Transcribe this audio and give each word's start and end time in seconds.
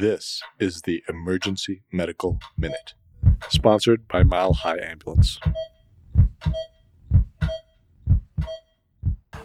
This 0.00 0.42
is 0.58 0.82
the 0.82 1.04
Emergency 1.08 1.82
Medical 1.92 2.40
Minute, 2.58 2.94
sponsored 3.48 4.08
by 4.08 4.24
Mile 4.24 4.52
High 4.52 4.80
Ambulance. 4.80 5.38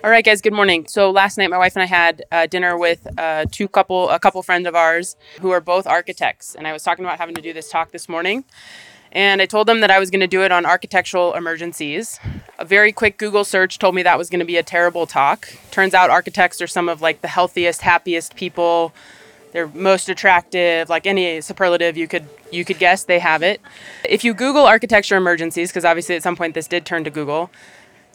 All 0.03 0.09
right, 0.09 0.25
guys. 0.25 0.41
Good 0.41 0.53
morning. 0.53 0.87
So 0.87 1.11
last 1.11 1.37
night, 1.37 1.51
my 1.51 1.59
wife 1.59 1.75
and 1.75 1.83
I 1.83 1.85
had 1.85 2.23
uh, 2.31 2.47
dinner 2.47 2.79
with 2.79 3.05
uh, 3.19 3.45
two 3.51 3.67
couple, 3.67 4.09
a 4.09 4.17
couple 4.17 4.41
friends 4.41 4.65
of 4.65 4.73
ours 4.73 5.15
who 5.39 5.51
are 5.51 5.61
both 5.61 5.85
architects, 5.85 6.55
and 6.55 6.65
I 6.65 6.73
was 6.73 6.81
talking 6.81 7.05
about 7.05 7.19
having 7.19 7.35
to 7.35 7.43
do 7.43 7.53
this 7.53 7.69
talk 7.69 7.91
this 7.91 8.09
morning. 8.09 8.43
And 9.11 9.43
I 9.43 9.45
told 9.45 9.67
them 9.67 9.81
that 9.81 9.91
I 9.91 9.99
was 9.99 10.09
going 10.09 10.21
to 10.21 10.27
do 10.27 10.41
it 10.41 10.51
on 10.51 10.65
architectural 10.65 11.35
emergencies. 11.35 12.19
A 12.57 12.65
very 12.65 12.91
quick 12.91 13.19
Google 13.19 13.43
search 13.43 13.77
told 13.77 13.93
me 13.93 14.01
that 14.01 14.17
was 14.17 14.31
going 14.31 14.39
to 14.39 14.45
be 14.45 14.57
a 14.57 14.63
terrible 14.63 15.05
talk. 15.05 15.47
Turns 15.69 15.93
out 15.93 16.09
architects 16.09 16.59
are 16.59 16.67
some 16.67 16.89
of 16.89 17.03
like 17.03 17.21
the 17.21 17.27
healthiest, 17.27 17.83
happiest 17.83 18.35
people. 18.35 18.93
They're 19.51 19.67
most 19.67 20.09
attractive, 20.09 20.89
like 20.89 21.07
any 21.07 21.41
superlative 21.41 21.97
you 21.97 22.07
could 22.07 22.27
you 22.51 22.65
could 22.65 22.79
guess, 22.79 23.03
they 23.03 23.19
have 23.19 23.43
it. 23.43 23.61
If 24.07 24.23
you 24.23 24.33
Google 24.33 24.65
architecture 24.65 25.15
emergencies, 25.15 25.69
because 25.69 25.85
obviously 25.85 26.15
at 26.15 26.23
some 26.23 26.35
point 26.35 26.53
this 26.53 26.67
did 26.67 26.85
turn 26.85 27.03
to 27.03 27.09
Google, 27.09 27.49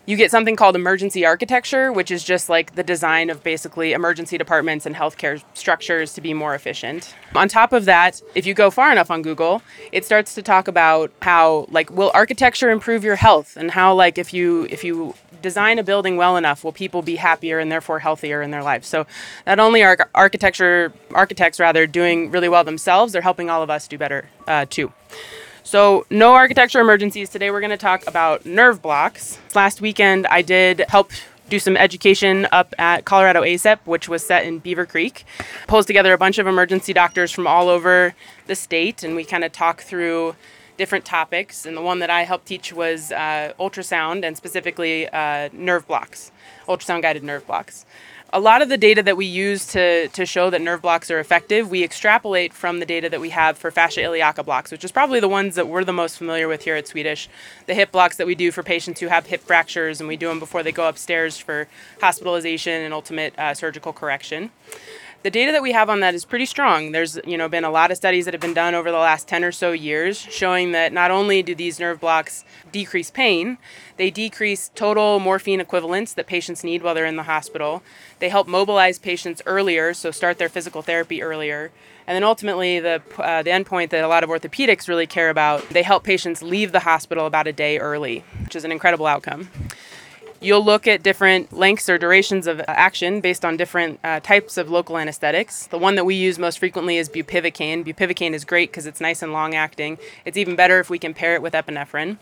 you 0.06 0.16
get 0.16 0.30
something 0.30 0.56
called 0.56 0.76
emergency 0.76 1.24
architecture, 1.24 1.92
which 1.92 2.10
is 2.10 2.22
just 2.22 2.48
like 2.48 2.74
the 2.74 2.82
design 2.82 3.30
of 3.30 3.42
basically 3.42 3.92
emergency 3.92 4.36
departments 4.36 4.84
and 4.84 4.94
healthcare 4.94 5.42
structures 5.54 6.12
to 6.14 6.20
be 6.20 6.34
more 6.34 6.54
efficient. 6.54 7.14
On 7.34 7.48
top 7.48 7.72
of 7.72 7.86
that, 7.86 8.20
if 8.34 8.46
you 8.46 8.54
go 8.54 8.70
far 8.70 8.92
enough 8.92 9.10
on 9.10 9.22
Google, 9.22 9.62
it 9.92 10.04
starts 10.04 10.34
to 10.34 10.42
talk 10.42 10.68
about 10.68 11.10
how 11.22 11.66
like 11.70 11.90
will 11.90 12.10
architecture 12.14 12.70
improve 12.70 13.02
your 13.02 13.16
health 13.16 13.56
and 13.56 13.70
how 13.70 13.94
like 13.94 14.18
if 14.18 14.34
you 14.34 14.66
if 14.70 14.84
you 14.84 15.14
design 15.40 15.78
a 15.78 15.82
building 15.82 16.16
well 16.16 16.36
enough 16.36 16.64
will 16.64 16.72
people 16.72 17.02
be 17.02 17.16
happier 17.16 17.58
and 17.58 17.70
therefore 17.70 17.98
healthier 17.98 18.42
in 18.42 18.50
their 18.50 18.62
lives. 18.62 18.86
So 18.88 19.06
not 19.46 19.58
only 19.58 19.82
are 19.82 20.08
architecture 20.14 20.92
architects 21.12 21.60
rather 21.60 21.86
doing 21.86 22.30
really 22.30 22.48
well 22.48 22.64
themselves, 22.64 23.12
they're 23.12 23.22
helping 23.22 23.50
all 23.50 23.62
of 23.62 23.70
us 23.70 23.88
do 23.88 23.98
better 23.98 24.28
uh, 24.46 24.66
too. 24.68 24.92
So, 25.67 26.05
no 26.11 26.34
architecture 26.34 26.79
emergencies. 26.79 27.31
Today, 27.31 27.51
we're 27.51 27.61
going 27.61 27.70
to 27.70 27.79
talk 27.79 28.07
about 28.07 28.45
nerve 28.45 28.83
blocks. 28.83 29.39
Last 29.55 29.81
weekend, 29.81 30.27
I 30.27 30.43
did 30.43 30.84
help 30.91 31.11
do 31.48 31.59
some 31.59 31.75
education 31.75 32.47
up 32.53 32.75
at 32.79 33.07
Colorado 33.07 33.41
ACEP, 33.41 33.79
which 33.87 34.07
was 34.07 34.23
set 34.23 34.45
in 34.45 34.59
Beaver 34.59 34.85
Creek. 34.85 35.25
Pulls 35.67 35.87
together 35.87 36.12
a 36.12 36.19
bunch 36.19 36.37
of 36.37 36.47
emergency 36.47 36.92
doctors 36.92 37.31
from 37.31 37.47
all 37.47 37.70
over 37.70 38.15
the 38.47 38.55
state, 38.55 39.03
and 39.03 39.17
we 39.17 39.25
kind 39.25 39.42
of 39.42 39.53
talk 39.53 39.81
through 39.81 40.37
different 40.77 41.07
topics. 41.07 41.65
And 41.65 41.75
the 41.75 41.83
one 41.83 41.98
that 42.01 42.11
I 42.11 42.25
helped 42.25 42.45
teach 42.45 42.70
was 42.70 43.11
uh, 43.11 43.55
ultrasound 43.59 44.23
and 44.23 44.37
specifically 44.37 45.09
uh, 45.09 45.48
nerve 45.55 45.89
blocks, 45.89 46.31
ultrasound 46.69 47.01
guided 47.01 47.25
nerve 47.25 47.47
blocks 47.47 47.87
a 48.34 48.40
lot 48.40 48.62
of 48.62 48.68
the 48.68 48.77
data 48.77 49.00
that 49.00 49.16
we 49.16 49.27
use 49.27 49.64
to, 49.64 50.08
to 50.08 50.27
show 50.27 50.50
that 50.50 50.60
nerve 50.60 50.82
blocks 50.82 51.08
are 51.08 51.20
effective, 51.20 51.70
we 51.70 51.84
extrapolate 51.84 52.52
from 52.52 52.80
the 52.80 52.84
data 52.84 53.08
that 53.08 53.20
we 53.20 53.30
have 53.30 53.56
for 53.56 53.70
fascia 53.70 54.02
iliaca 54.02 54.42
blocks, 54.42 54.72
which 54.72 54.82
is 54.82 54.90
probably 54.90 55.20
the 55.20 55.28
ones 55.28 55.54
that 55.54 55.68
we're 55.68 55.84
the 55.84 55.92
most 55.92 56.18
familiar 56.18 56.48
with 56.48 56.64
here 56.64 56.74
at 56.74 56.88
Swedish. 56.88 57.28
The 57.66 57.74
hip 57.74 57.92
blocks 57.92 58.16
that 58.16 58.27
we 58.27 58.34
do 58.34 58.50
for 58.50 58.64
patients 58.64 58.98
who 58.98 59.06
have 59.06 59.27
hip 59.27 59.40
fractures, 59.40 60.00
and 60.00 60.08
we 60.08 60.16
do 60.16 60.27
them 60.27 60.40
before 60.40 60.64
they 60.64 60.72
go 60.72 60.88
upstairs 60.88 61.38
for 61.38 61.68
hospitalization 62.00 62.82
and 62.82 62.92
ultimate 62.92 63.38
uh, 63.38 63.55
surgical 63.55 63.92
correction 63.92 64.50
the 65.25 65.30
data 65.30 65.53
that 65.53 65.62
we 65.62 65.72
have 65.72 65.89
on 65.89 66.00
that 66.00 66.14
is 66.14 66.27
pretty 66.27 66.44
strong. 66.44 66.92
There's 66.92 67.19
you 67.27 67.39
know 67.39 67.48
been 67.48 67.64
a 67.64 67.70
lot 67.70 67.91
of 67.91 67.97
studies 67.97 68.27
that 68.27 68.34
have 68.34 68.42
been 68.42 68.53
done 68.53 68.75
over 68.75 68.91
the 68.91 68.98
last 68.98 69.27
10 69.27 69.42
or 69.42 69.53
so 69.53 69.72
years 69.72 70.19
showing 70.19 70.72
that 70.72 70.92
not 70.92 71.11
only 71.11 71.42
do 71.42 71.55
these 71.55 71.80
nerve 71.80 71.98
blocks 71.98 72.44
decrease 72.70 73.11
pain, 73.11 73.56
they 73.97 74.11
decrease 74.11 74.70
total 74.75 75.19
morphine 75.19 75.61
equivalents 75.61 76.12
that 76.12 76.27
patients 76.27 76.62
need 76.62 76.83
while 76.83 76.95
they're 76.95 77.06
in 77.06 77.17
the 77.17 77.22
hospital. 77.22 77.83
They 78.19 78.28
help 78.28 78.47
mobilize 78.47 78.98
patients 78.98 79.41
earlier, 79.47 79.95
so 79.95 80.11
start 80.11 80.36
their 80.36 80.50
physical 80.50 80.83
therapy 80.83 81.22
earlier. 81.22 81.72
And 82.06 82.14
then 82.14 82.22
ultimately, 82.22 82.80
the, 82.80 83.00
uh, 83.17 83.42
the 83.42 83.50
endpoint 83.50 83.89
that 83.89 84.05
a 84.05 84.08
lot 84.08 84.25
of 84.25 84.28
orthopedics 84.28 84.89
really 84.89 85.06
care 85.06 85.30
about, 85.30 85.67
they 85.70 85.83
help 85.83 86.05
patients 86.05 86.42
leave 86.42 86.70
the 86.70 86.80
hospital 86.80 87.25
about 87.25 87.47
a 87.47 87.52
day 87.52 87.78
early, 87.78 88.25
which 88.42 88.55
is 88.55 88.64
an 88.64 88.72
incredible 88.72 89.06
outcome. 89.06 89.48
You'll 90.44 90.62
look 90.62 90.86
at 90.86 91.02
different 91.02 91.55
lengths 91.55 91.88
or 91.88 91.96
durations 91.96 92.46
of 92.46 92.60
action 92.68 93.22
based 93.22 93.46
on 93.46 93.56
different 93.56 93.98
uh, 94.05 94.20
types 94.20 94.58
of 94.58 94.68
local 94.68 94.98
anesthetics. 94.98 95.68
The 95.68 95.78
one 95.78 95.94
that 95.94 96.05
we 96.05 96.16
use 96.16 96.38
most 96.38 96.58
frequently 96.58 96.98
is 96.98 97.08
bupivacaine. 97.08 97.82
Bupivacaine 97.82 98.34
is 98.34 98.44
great 98.44 98.70
because 98.70 98.84
it's 98.84 99.00
nice 99.00 99.22
and 99.22 99.32
long 99.32 99.55
acting. 99.55 99.96
It's 100.27 100.36
even 100.36 100.55
better 100.55 100.80
if 100.80 100.90
we 100.90 100.98
can 100.98 101.14
pair 101.14 101.34
it 101.34 101.40
with 101.40 101.55
epinephrine. 101.55 102.18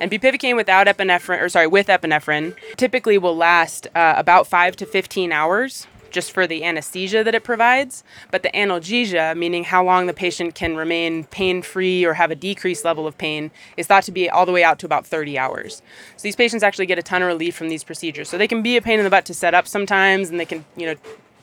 And 0.00 0.10
bupivacaine 0.10 0.56
without 0.56 0.86
epinephrine, 0.86 1.42
or 1.42 1.50
sorry, 1.50 1.66
with 1.66 1.88
epinephrine, 1.88 2.56
typically 2.78 3.18
will 3.18 3.36
last 3.36 3.86
uh, 3.94 4.14
about 4.16 4.46
5 4.46 4.74
to 4.76 4.86
15 4.86 5.30
hours 5.30 5.86
just 6.10 6.32
for 6.32 6.46
the 6.46 6.64
anesthesia 6.64 7.24
that 7.24 7.34
it 7.34 7.44
provides, 7.44 8.04
but 8.30 8.42
the 8.42 8.50
analgesia, 8.50 9.36
meaning 9.36 9.64
how 9.64 9.84
long 9.84 10.06
the 10.06 10.14
patient 10.14 10.54
can 10.54 10.76
remain 10.76 11.24
pain 11.24 11.62
free 11.62 12.04
or 12.04 12.14
have 12.14 12.30
a 12.30 12.34
decreased 12.34 12.84
level 12.84 13.06
of 13.06 13.16
pain, 13.18 13.50
is 13.76 13.86
thought 13.86 14.04
to 14.04 14.12
be 14.12 14.28
all 14.28 14.46
the 14.46 14.52
way 14.52 14.64
out 14.64 14.78
to 14.78 14.86
about 14.86 15.06
30 15.06 15.38
hours. 15.38 15.82
So 16.16 16.22
these 16.22 16.36
patients 16.36 16.62
actually 16.62 16.86
get 16.86 16.98
a 16.98 17.02
ton 17.02 17.22
of 17.22 17.28
relief 17.28 17.56
from 17.56 17.68
these 17.68 17.84
procedures. 17.84 18.28
So 18.28 18.38
they 18.38 18.48
can 18.48 18.62
be 18.62 18.76
a 18.76 18.82
pain 18.82 18.98
in 18.98 19.04
the 19.04 19.10
butt 19.10 19.24
to 19.26 19.34
set 19.34 19.54
up 19.54 19.66
sometimes, 19.66 20.30
and 20.30 20.38
they 20.38 20.46
can, 20.46 20.64
you 20.76 20.86
know, 20.86 20.94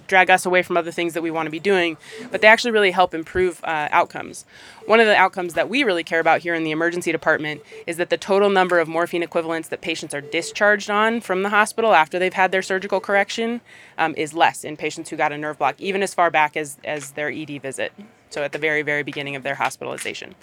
drag 0.08 0.30
us 0.30 0.46
away 0.46 0.62
from 0.62 0.78
other 0.78 0.92
things 0.92 1.14
that 1.14 1.24
we 1.24 1.32
want 1.32 1.48
to 1.48 1.52
be 1.52 1.60
doing, 1.60 1.98
but 2.32 2.42
they 2.42 2.48
actually 2.48 2.72
really 2.72 2.92
help 2.92 3.14
improve 3.14 3.64
uh, 3.64 3.88
outcomes. 3.92 4.46
One 4.86 5.00
of 5.00 5.08
the 5.08 5.16
outcomes 5.16 5.54
that 5.56 5.70
we 5.70 5.84
really 5.84 6.04
care 6.04 6.20
about 6.20 6.42
here 6.42 6.54
in 6.54 6.64
the 6.64 6.72
emergency 6.72 7.12
department 7.12 7.62
is 7.88 7.98
that 7.98 8.10
the 8.10 8.18
total 8.18 8.50
number 8.50 8.80
of 8.80 8.88
morphine 8.88 9.24
equivalents 9.24 9.70
that 9.70 9.82
patients 9.82 10.14
are 10.14 10.22
discharged 10.22 10.90
on 10.90 11.22
from 11.22 11.44
the 11.44 11.50
hospital 11.50 11.94
after 11.94 12.20
they've 12.20 12.34
had 12.34 12.52
their 12.52 12.62
surgical 12.62 13.00
correction 13.00 13.62
um, 13.98 14.14
is 14.18 14.34
less 14.34 14.64
in 14.64 14.78
patients 14.78 15.10
who 15.10 15.16
got 15.16 15.32
a 15.32 15.38
nerve 15.38 15.58
block, 15.58 15.76
even 15.80 16.04
as 16.04 16.14
far 16.14 16.30
back 16.30 16.56
as, 16.56 16.78
as 16.84 17.12
their 17.12 17.30
ED 17.30 17.62
visit. 17.62 17.92
So 18.30 18.44
at 18.44 18.52
the 18.52 18.60
very, 18.60 18.82
very 18.82 19.04
beginning 19.04 19.36
of 19.36 19.44
their 19.44 19.56
hospitalization. 19.56 20.36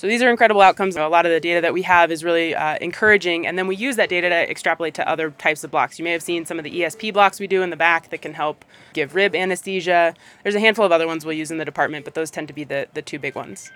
So 0.00 0.06
these 0.06 0.22
are 0.22 0.30
incredible 0.30 0.62
outcomes. 0.62 0.96
A 0.96 1.08
lot 1.08 1.26
of 1.26 1.32
the 1.32 1.40
data 1.40 1.60
that 1.60 1.74
we 1.74 1.82
have 1.82 2.10
is 2.10 2.24
really 2.24 2.54
uh, 2.54 2.78
encouraging, 2.80 3.46
and 3.46 3.58
then 3.58 3.66
we 3.66 3.76
use 3.76 3.96
that 3.96 4.08
data 4.08 4.30
to 4.30 4.50
extrapolate 4.50 4.94
to 4.94 5.06
other 5.06 5.30
types 5.32 5.62
of 5.62 5.70
blocks. 5.70 5.98
You 5.98 6.04
may 6.06 6.12
have 6.12 6.22
seen 6.22 6.46
some 6.46 6.58
of 6.58 6.64
the 6.64 6.70
ESP 6.70 7.12
blocks 7.12 7.38
we 7.38 7.46
do 7.46 7.60
in 7.62 7.68
the 7.68 7.76
back 7.76 8.08
that 8.08 8.22
can 8.22 8.32
help 8.32 8.64
give 8.94 9.14
rib 9.14 9.34
anesthesia. 9.34 10.14
There's 10.42 10.54
a 10.54 10.60
handful 10.60 10.86
of 10.86 10.92
other 10.92 11.06
ones 11.06 11.26
we'll 11.26 11.36
use 11.36 11.50
in 11.50 11.58
the 11.58 11.66
department, 11.66 12.06
but 12.06 12.14
those 12.14 12.30
tend 12.30 12.48
to 12.48 12.54
be 12.54 12.64
the, 12.64 12.88
the 12.94 13.02
two 13.02 13.18
big 13.18 13.34
ones. 13.34 13.70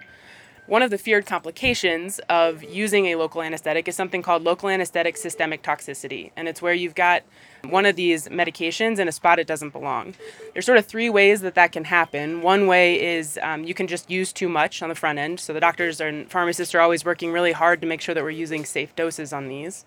One 0.67 0.81
of 0.81 0.91
the 0.91 0.97
feared 0.97 1.27
complications 1.27 2.21
of 2.31 2.65
using 2.65 3.05
a 3.07 3.17
local 3.17 3.43
anesthetic 3.43 3.87
is 3.87 3.97
something 3.97 4.23
called 4.23 4.45
local 4.45 4.71
anesthetic 4.71 5.19
systemic 5.19 5.63
toxicity, 5.63 6.31
and 6.37 6.49
it's 6.49 6.63
where 6.63 6.73
you've 6.73 6.95
got 6.95 7.23
one 7.65 7.85
of 7.85 7.97
these 7.97 8.29
medications 8.29 8.99
in 8.99 9.07
a 9.07 9.13
spot 9.13 9.39
it 9.39 9.47
doesn't 9.47 9.75
belong. 9.75 10.15
There's 10.55 10.65
sort 10.65 10.79
of 10.79 10.87
three 10.87 11.11
ways 11.11 11.43
that 11.43 11.55
that 11.57 11.73
can 11.73 11.85
happen. 11.85 12.41
One 12.41 12.67
way 12.67 13.19
is 13.19 13.39
um, 13.43 13.65
you 13.65 13.75
can 13.75 13.87
just 13.87 14.11
use 14.11 14.33
too 14.33 14.49
much 14.49 14.81
on 14.81 14.89
the 14.89 14.95
front 14.95 15.19
end, 15.19 15.39
so 15.39 15.53
the 15.53 15.61
doctors 15.61 16.01
and 16.01 16.31
pharmacists 16.31 16.75
are 16.75 16.81
always 16.81 17.05
working 17.05 17.31
really 17.31 17.53
hard 17.53 17.83
to 17.83 17.87
make 17.87 18.01
sure 18.01 18.15
that 18.15 18.25
we're 18.25 18.31
using 18.31 18.65
safe 18.65 18.97
doses 18.97 19.35
on 19.35 19.49
these. 19.49 19.85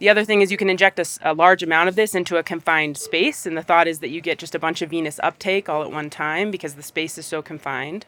The 0.00 0.08
other 0.08 0.24
thing 0.24 0.40
is 0.40 0.50
you 0.50 0.56
can 0.56 0.70
inject 0.70 0.98
a, 0.98 1.06
a, 1.22 1.34
large 1.34 1.62
amount 1.62 1.88
of 1.88 1.94
this 1.94 2.16
into 2.16 2.36
a 2.36 2.42
confined 2.42 2.96
space, 2.96 3.46
and 3.46 3.56
the 3.56 3.62
thought 3.62 3.86
is 3.86 4.00
that 4.00 4.10
you 4.10 4.20
get 4.20 4.40
just 4.40 4.56
a 4.56 4.58
bunch 4.58 4.82
of 4.82 4.90
venous 4.90 5.20
uptake 5.22 5.68
all 5.68 5.84
at 5.84 5.92
one 5.92 6.10
time 6.10 6.50
because 6.50 6.74
the 6.74 6.82
space 6.82 7.16
is 7.16 7.26
so 7.26 7.42
confined. 7.42 8.06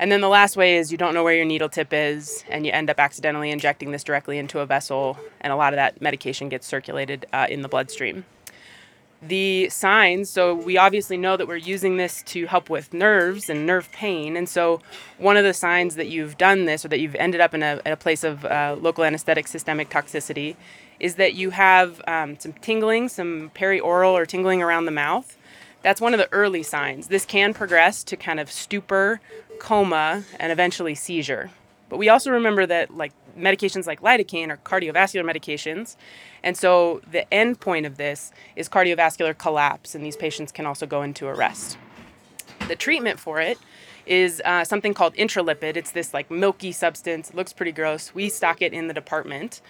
And 0.00 0.10
then 0.10 0.22
the 0.22 0.30
last 0.30 0.56
way 0.56 0.78
is 0.78 0.90
you 0.90 0.96
don't 0.96 1.12
know 1.12 1.22
where 1.22 1.34
your 1.34 1.44
needle 1.44 1.68
tip 1.68 1.92
is, 1.92 2.42
and 2.48 2.64
you 2.64 2.72
end 2.72 2.88
up 2.88 2.98
accidentally 2.98 3.50
injecting 3.50 3.90
this 3.90 4.02
directly 4.02 4.38
into 4.38 4.60
a 4.60 4.64
vessel, 4.64 5.18
and 5.42 5.52
a 5.52 5.56
lot 5.56 5.74
of 5.74 5.76
that 5.76 6.00
medication 6.00 6.48
gets 6.48 6.66
circulated 6.66 7.26
uh, 7.34 7.46
in 7.50 7.60
the 7.60 7.68
bloodstream. 7.68 8.24
The 9.20 9.68
signs 9.68 10.30
so, 10.30 10.54
we 10.54 10.78
obviously 10.78 11.18
know 11.18 11.36
that 11.36 11.46
we're 11.46 11.56
using 11.56 11.98
this 11.98 12.22
to 12.28 12.46
help 12.46 12.70
with 12.70 12.94
nerves 12.94 13.50
and 13.50 13.66
nerve 13.66 13.92
pain. 13.92 14.38
And 14.38 14.48
so, 14.48 14.80
one 15.18 15.36
of 15.36 15.44
the 15.44 15.52
signs 15.52 15.96
that 15.96 16.08
you've 16.08 16.38
done 16.38 16.64
this 16.64 16.82
or 16.82 16.88
that 16.88 17.00
you've 17.00 17.16
ended 17.16 17.42
up 17.42 17.52
in 17.52 17.62
a, 17.62 17.82
a 17.84 17.96
place 17.96 18.24
of 18.24 18.46
uh, 18.46 18.78
local 18.80 19.04
anesthetic 19.04 19.46
systemic 19.48 19.90
toxicity 19.90 20.56
is 20.98 21.16
that 21.16 21.34
you 21.34 21.50
have 21.50 22.00
um, 22.06 22.38
some 22.40 22.54
tingling, 22.54 23.10
some 23.10 23.50
perioral 23.54 24.12
or 24.12 24.24
tingling 24.24 24.62
around 24.62 24.86
the 24.86 24.92
mouth. 24.92 25.36
That's 25.82 26.00
one 26.00 26.14
of 26.14 26.18
the 26.18 26.30
early 26.32 26.62
signs. 26.62 27.08
This 27.08 27.26
can 27.26 27.52
progress 27.54 28.02
to 28.04 28.16
kind 28.16 28.40
of 28.40 28.50
stupor 28.50 29.20
coma, 29.60 30.24
and 30.40 30.50
eventually 30.50 30.96
seizure. 30.96 31.50
But 31.88 31.98
we 31.98 32.08
also 32.08 32.30
remember 32.32 32.66
that 32.66 32.96
like 32.96 33.12
medications 33.38 33.86
like 33.86 34.00
lidocaine 34.00 34.48
are 34.48 34.56
cardiovascular 34.58 35.24
medications. 35.24 35.96
And 36.42 36.56
so 36.56 37.00
the 37.08 37.32
end 37.32 37.60
point 37.60 37.86
of 37.86 37.96
this 37.96 38.32
is 38.56 38.68
cardiovascular 38.68 39.36
collapse, 39.36 39.94
and 39.94 40.04
these 40.04 40.16
patients 40.16 40.50
can 40.50 40.66
also 40.66 40.86
go 40.86 41.02
into 41.02 41.26
arrest. 41.26 41.78
The 42.66 42.76
treatment 42.76 43.20
for 43.20 43.40
it 43.40 43.58
is 44.06 44.40
uh, 44.44 44.64
something 44.64 44.94
called 44.94 45.14
intralipid. 45.14 45.76
It's 45.76 45.92
this 45.92 46.14
like 46.14 46.30
milky 46.30 46.72
substance. 46.72 47.30
It 47.30 47.36
looks 47.36 47.52
pretty 47.52 47.72
gross. 47.72 48.14
We 48.14 48.28
stock 48.28 48.62
it 48.62 48.72
in 48.72 48.88
the 48.88 48.94
department. 48.94 49.60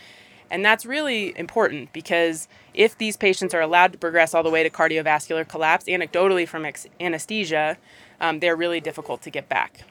And 0.50 0.64
that's 0.64 0.84
really 0.84 1.36
important 1.38 1.92
because 1.92 2.48
if 2.74 2.98
these 2.98 3.16
patients 3.16 3.54
are 3.54 3.60
allowed 3.60 3.92
to 3.92 3.98
progress 3.98 4.34
all 4.34 4.42
the 4.42 4.50
way 4.50 4.62
to 4.62 4.70
cardiovascular 4.70 5.46
collapse, 5.46 5.84
anecdotally 5.84 6.46
from 6.46 6.64
ex- 6.64 6.86
anesthesia, 6.98 7.76
um, 8.20 8.40
they're 8.40 8.56
really 8.56 8.80
difficult 8.80 9.22
to 9.22 9.30
get 9.30 9.48
back. 9.48 9.84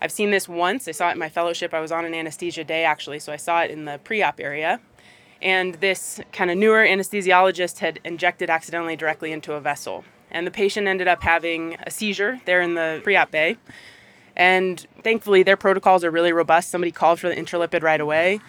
I've 0.00 0.12
seen 0.12 0.30
this 0.30 0.48
once. 0.48 0.88
I 0.88 0.92
saw 0.92 1.08
it 1.10 1.12
in 1.12 1.18
my 1.18 1.28
fellowship. 1.28 1.72
I 1.72 1.80
was 1.80 1.92
on 1.92 2.04
an 2.04 2.14
anesthesia 2.14 2.64
day 2.64 2.84
actually, 2.84 3.20
so 3.20 3.32
I 3.32 3.36
saw 3.36 3.62
it 3.62 3.70
in 3.70 3.84
the 3.84 4.00
pre 4.02 4.22
op 4.22 4.40
area. 4.40 4.80
And 5.40 5.74
this 5.76 6.20
kind 6.32 6.50
of 6.50 6.56
newer 6.56 6.84
anesthesiologist 6.84 7.80
had 7.80 7.98
injected 8.04 8.48
accidentally 8.48 8.94
directly 8.94 9.32
into 9.32 9.54
a 9.54 9.60
vessel. 9.60 10.04
and 10.32 10.46
the 10.46 10.50
patient 10.50 10.88
ended 10.88 11.06
up 11.06 11.22
having 11.22 11.76
a 11.86 11.90
seizure 11.90 12.40
there 12.46 12.62
in 12.62 12.74
the 12.74 13.00
pre-op 13.04 13.30
bay. 13.30 13.58
And 14.34 14.84
thankfully, 15.02 15.42
their 15.42 15.58
protocols 15.58 16.02
are 16.04 16.10
really 16.10 16.32
robust. 16.32 16.70
Somebody 16.70 16.90
called 16.90 17.20
for 17.20 17.28
the 17.28 17.34
Intralipid 17.36 17.82
right 17.82 18.00
away. 18.00 18.40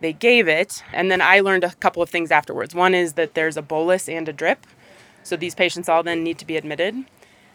They 0.00 0.12
gave 0.12 0.48
it, 0.48 0.84
and 0.92 1.10
then 1.10 1.22
I 1.22 1.40
learned 1.40 1.64
a 1.64 1.72
couple 1.76 2.02
of 2.02 2.10
things 2.10 2.30
afterwards. 2.30 2.74
One 2.74 2.94
is 2.94 3.14
that 3.14 3.34
there's 3.34 3.56
a 3.56 3.62
bolus 3.62 4.06
and 4.06 4.28
a 4.28 4.34
drip, 4.34 4.66
so 5.22 5.34
these 5.34 5.54
patients 5.54 5.88
all 5.88 6.02
then 6.02 6.22
need 6.22 6.36
to 6.38 6.46
be 6.46 6.58
admitted. 6.58 7.06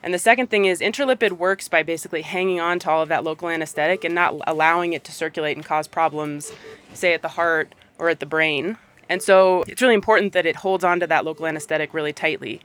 And 0.01 0.13
the 0.13 0.19
second 0.19 0.47
thing 0.47 0.65
is 0.65 0.79
intralipid 0.79 1.33
works 1.33 1.67
by 1.67 1.83
basically 1.83 2.21
hanging 2.21 2.59
on 2.59 2.79
to 2.79 2.89
all 2.89 3.01
of 3.01 3.09
that 3.09 3.23
local 3.23 3.49
anesthetic 3.49 4.03
and 4.03 4.15
not 4.15 4.35
allowing 4.47 4.93
it 4.93 5.03
to 5.05 5.11
circulate 5.11 5.57
and 5.57 5.65
cause 5.65 5.87
problems, 5.87 6.53
say 6.93 7.13
at 7.13 7.21
the 7.21 7.29
heart 7.29 7.73
or 7.97 8.09
at 8.09 8.19
the 8.19 8.25
brain. 8.25 8.77
And 9.09 9.21
so 9.21 9.63
it's 9.67 9.81
really 9.81 9.95
important 9.95 10.33
that 10.33 10.45
it 10.45 10.57
holds 10.57 10.83
on 10.83 10.99
to 11.01 11.07
that 11.07 11.25
local 11.25 11.47
anesthetic 11.47 11.93
really 11.93 12.13
tightly. 12.13 12.61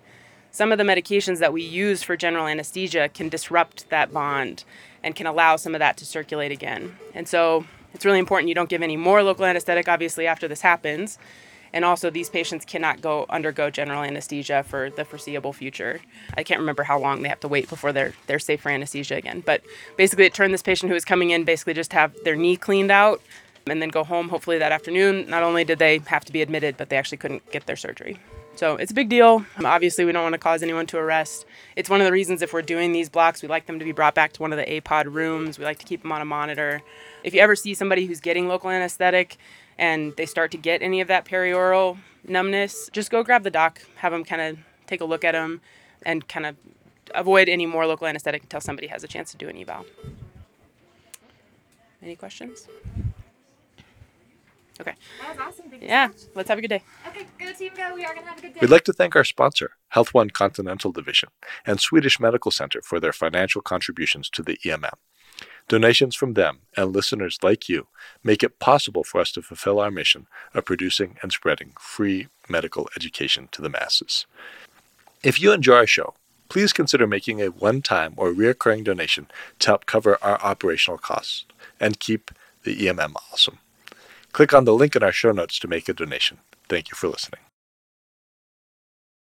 Some 0.51 0.71
of 0.71 0.79
the 0.79 0.85
medications 0.85 1.41
that 1.41 1.53
we 1.53 1.63
use 1.63 2.05
for 2.05 2.17
general 2.17 2.47
anesthesia 2.47 3.09
can 3.09 3.29
disrupt 3.29 3.91
that 3.91 4.13
bond 4.13 4.63
and 5.03 5.17
can 5.17 5.27
allow 5.27 5.57
some 5.57 5.75
of 5.75 5.81
that 5.81 5.97
to 5.97 6.07
circulate 6.07 6.53
again. 6.53 6.97
And 7.15 7.27
so 7.27 7.65
it's 7.93 8.05
really 8.05 8.21
important 8.21 8.49
you 8.49 8.55
don't 8.55 8.69
give 8.69 8.83
any 8.83 8.97
more 8.97 9.23
local 9.25 9.45
anesthetic, 9.45 9.89
obviously, 9.89 10.29
after 10.29 10.47
this 10.47 10.61
happens. 10.61 11.19
And 11.75 11.85
also, 11.85 12.09
these 12.09 12.31
patients 12.31 12.65
cannot 12.65 13.01
go 13.01 13.27
undergo 13.29 13.69
general 13.69 14.05
anesthesia 14.05 14.63
for 14.63 14.91
the 14.91 15.05
foreseeable 15.05 15.53
future. 15.53 16.01
I 16.37 16.45
can't 16.45 16.61
remember 16.61 16.85
how 16.85 17.01
long 17.01 17.23
they 17.23 17.29
have 17.29 17.41
to 17.41 17.49
wait 17.49 17.69
before 17.69 17.93
they're 17.93 18.13
they're 18.29 18.39
safe 18.39 18.61
for 18.61 18.71
anesthesia 18.71 19.17
again. 19.17 19.43
But 19.45 19.63
basically, 19.97 20.25
it 20.25 20.33
turned 20.33 20.55
this 20.55 20.63
patient 20.63 20.89
who 20.89 20.95
was 20.95 21.05
coming 21.05 21.31
in 21.31 21.43
basically 21.43 21.75
just 21.75 21.93
have 21.93 22.15
their 22.23 22.37
knee 22.37 22.57
cleaned 22.57 22.93
out 22.93 23.21
and 23.67 23.83
then 23.83 23.89
go 23.89 24.05
home 24.05 24.29
hopefully 24.29 24.59
that 24.59 24.71
afternoon. 24.71 25.29
Not 25.29 25.43
only 25.43 25.65
did 25.65 25.81
they 25.81 25.99
have 26.07 26.25
to 26.27 26.33
be 26.33 26.43
admitted, 26.43 26.77
but 26.77 26.91
they 26.91 26.97
actually 26.97 27.19
couldn't 27.19 27.51
get 27.51 27.67
their 27.67 27.77
surgery. 27.77 28.21
So 28.57 28.77
it's 28.77 28.93
a 28.93 28.95
big 28.95 29.09
deal. 29.09 29.45
Um, 29.57 29.67
obviously, 29.67 30.05
we 30.05 30.13
don't 30.13 30.23
want 30.23 30.35
to 30.35 30.39
cause 30.39 30.63
anyone 30.63 30.87
to 30.87 30.99
arrest. 30.99 31.45
It's 31.75 31.91
one 31.91 32.01
of 32.01 32.05
the 32.05 32.13
reasons 32.13 32.41
if 32.41 32.53
we're 32.53 32.63
doing 32.63 32.93
these 32.93 33.09
blocks, 33.09 33.43
we 33.43 33.49
like 33.49 33.67
them 33.67 33.81
to 33.81 33.85
be 33.85 33.91
brought 33.91 34.15
back 34.15 34.33
to 34.35 34.43
one 34.43 34.53
of 34.53 34.59
the 34.59 34.65
APOD 34.65 35.13
rooms. 35.13 35.59
We 35.59 35.65
like 35.65 35.79
to 35.81 35.85
keep 35.85 36.03
them 36.03 36.13
on 36.13 36.21
a 36.21 36.25
monitor. 36.25 36.83
If 37.25 37.35
you 37.35 37.41
ever 37.41 37.57
see 37.57 37.75
somebody 37.75 38.07
who's 38.07 38.21
getting 38.21 38.47
local 38.47 38.71
anesthetic 38.71 39.39
and 39.77 40.15
they 40.17 40.27
start 40.27 40.53
to 40.53 40.57
get 40.57 40.83
any 40.83 41.01
of 41.01 41.09
that 41.09 41.25
perioral 41.25 41.99
numbness, 42.23 42.89
just 42.93 43.11
go 43.11 43.25
grab 43.25 43.43
the 43.43 43.51
doc, 43.51 43.83
have 43.97 44.13
them 44.13 44.25
kind 44.25 44.41
of 44.41 44.59
take 44.87 45.01
a 45.01 45.05
look 45.05 45.25
at 45.25 45.33
them, 45.33 45.61
and 46.07 46.29
kind 46.29 46.47
of 46.47 46.57
avoid 47.15 47.49
any 47.49 47.67
more 47.67 47.87
local 47.87 48.07
anesthetic 48.07 48.45
until 48.45 48.61
somebody 48.61 48.87
has 48.87 49.03
a 49.03 49.09
chance 49.09 49.33
to 49.33 49.37
do 49.37 49.49
an 49.49 49.57
eval. 49.57 49.85
Any 52.01 52.15
questions? 52.15 52.69
Okay. 54.81 54.95
That 55.21 55.29
was 55.37 55.39
awesome. 55.47 55.71
Thank 55.71 55.83
you 55.83 55.89
Yeah, 55.89 56.09
so 56.09 56.13
much. 56.27 56.37
let's 56.37 56.49
have 56.49 56.59
a 56.59 56.61
good 56.61 56.69
day. 56.69 56.83
Okay, 57.09 57.27
go 57.39 57.53
team, 57.53 57.73
go. 57.77 57.95
We 57.95 58.05
are 58.05 58.15
gonna 58.15 58.27
have 58.27 58.39
a 58.39 58.43
good 58.43 58.55
day. 58.55 58.59
We'd 58.61 58.71
like 58.71 58.85
to 58.85 58.93
thank 58.93 59.15
our 59.15 59.25
sponsor, 59.25 59.73
Health 59.89 60.13
One 60.13 60.31
Continental 60.31 60.91
Division, 60.93 61.29
and 61.65 61.81
Swedish 61.81 62.19
Medical 62.19 62.51
Center 62.51 62.83
for 62.83 62.99
their 62.99 63.13
financial 63.13 63.63
contributions 63.63 64.29
to 64.31 64.43
the 64.43 64.59
EMM. 64.65 64.95
Donations 65.69 66.15
from 66.15 66.35
them 66.35 66.59
and 66.77 66.93
listeners 66.93 67.39
like 67.43 67.69
you 67.69 67.87
make 68.23 68.43
it 68.43 68.59
possible 68.59 69.03
for 69.05 69.21
us 69.21 69.33
to 69.33 69.43
fulfill 69.43 69.81
our 69.81 69.91
mission 69.91 70.27
of 70.53 70.65
producing 70.65 71.17
and 71.23 71.33
spreading 71.33 71.73
free 71.81 72.29
medical 72.49 72.89
education 72.97 73.49
to 73.53 73.63
the 73.63 73.71
masses. 73.71 74.27
If 75.23 75.41
you 75.41 75.53
enjoy 75.53 75.77
our 75.77 75.87
show, 75.87 76.15
please 76.51 76.73
consider 76.75 77.07
making 77.07 77.41
a 77.41 77.47
one 77.49 77.81
time 77.81 78.13
or 78.17 78.31
recurring 78.33 78.85
donation 78.85 79.29
to 79.61 79.69
help 79.69 79.87
cover 79.87 80.19
our 80.21 80.41
operational 80.43 80.99
costs 80.99 81.47
and 81.81 81.99
keep 81.99 82.31
the 82.65 82.77
EMM 82.77 83.15
awesome. 83.33 83.59
Click 84.35 84.53
on 84.53 84.65
the 84.65 84.75
link 84.75 84.97
in 84.97 85.03
our 85.05 85.13
show 85.13 85.31
notes 85.31 85.61
to 85.61 85.69
make 85.69 85.89
a 85.89 85.95
donation. 85.95 86.39
Thank 86.69 86.91
you 86.91 86.97
for 86.97 87.07
listening. 87.07 87.39